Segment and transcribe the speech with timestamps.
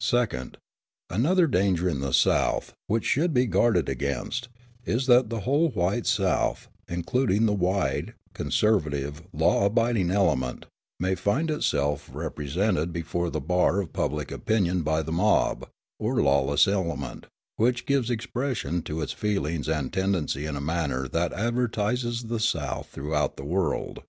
[0.00, 0.56] Second.
[1.10, 4.48] Another danger in the South, which should be guarded against,
[4.84, 10.66] is that the whole white South, including the wide, conservative, law abiding element,
[11.00, 15.68] may find itself represented before the bar of public opinion by the mob,
[15.98, 21.32] or lawless element, which gives expression to its feelings and tendency in a manner that
[21.32, 24.04] advertises the South throughout the world.